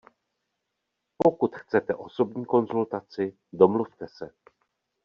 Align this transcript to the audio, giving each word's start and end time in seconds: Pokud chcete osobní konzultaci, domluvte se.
Pokud 1.17 1.55
chcete 1.55 1.95
osobní 1.95 2.45
konzultaci, 2.45 3.37
domluvte 3.53 4.07
se. 4.07 4.29